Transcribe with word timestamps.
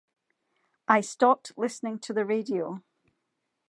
I 0.87 1.01
stopped 1.01 1.51
listening 1.55 1.99
to 1.99 2.11
the 2.13 2.25
radio. 2.25 2.81